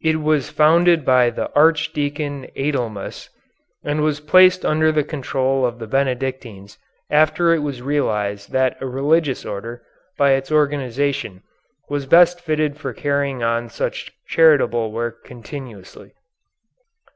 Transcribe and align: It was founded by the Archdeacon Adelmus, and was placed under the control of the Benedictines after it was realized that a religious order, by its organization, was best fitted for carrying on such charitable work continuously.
It 0.00 0.20
was 0.20 0.48
founded 0.48 1.04
by 1.04 1.30
the 1.30 1.50
Archdeacon 1.56 2.46
Adelmus, 2.54 3.28
and 3.82 4.00
was 4.00 4.20
placed 4.20 4.64
under 4.64 4.92
the 4.92 5.02
control 5.02 5.66
of 5.66 5.80
the 5.80 5.88
Benedictines 5.88 6.78
after 7.10 7.52
it 7.52 7.62
was 7.62 7.82
realized 7.82 8.52
that 8.52 8.80
a 8.80 8.86
religious 8.86 9.44
order, 9.44 9.82
by 10.16 10.34
its 10.34 10.52
organization, 10.52 11.42
was 11.88 12.06
best 12.06 12.40
fitted 12.40 12.76
for 12.76 12.92
carrying 12.94 13.42
on 13.42 13.68
such 13.68 14.12
charitable 14.28 14.92
work 14.92 15.24
continuously. 15.24 16.12